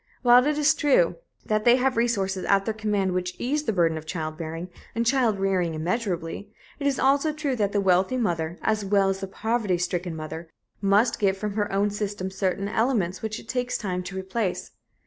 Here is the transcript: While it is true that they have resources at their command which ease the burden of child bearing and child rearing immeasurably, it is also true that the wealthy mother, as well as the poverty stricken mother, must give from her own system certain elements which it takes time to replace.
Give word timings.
While 0.23 0.47
it 0.47 0.57
is 0.57 0.73
true 0.73 1.17
that 1.45 1.63
they 1.63 1.75
have 1.75 1.95
resources 1.95 2.43
at 2.45 2.65
their 2.65 2.73
command 2.73 3.11
which 3.11 3.35
ease 3.37 3.65
the 3.65 3.71
burden 3.71 3.99
of 3.99 4.07
child 4.07 4.35
bearing 4.35 4.71
and 4.95 5.05
child 5.05 5.37
rearing 5.39 5.75
immeasurably, 5.75 6.51
it 6.79 6.87
is 6.87 6.97
also 6.97 7.31
true 7.31 7.55
that 7.57 7.71
the 7.71 7.79
wealthy 7.79 8.17
mother, 8.17 8.57
as 8.63 8.83
well 8.83 9.09
as 9.09 9.19
the 9.19 9.27
poverty 9.27 9.77
stricken 9.77 10.15
mother, 10.15 10.49
must 10.81 11.19
give 11.19 11.37
from 11.37 11.53
her 11.53 11.71
own 11.71 11.91
system 11.91 12.31
certain 12.31 12.67
elements 12.67 13.21
which 13.21 13.39
it 13.39 13.47
takes 13.47 13.77
time 13.77 14.01
to 14.05 14.17
replace. 14.17 14.71